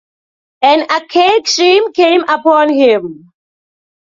An 0.63 0.81
archaic 0.89 1.45
shame 1.45 1.93
came 1.93 2.23
upon 2.27 2.73
him. 2.73 3.31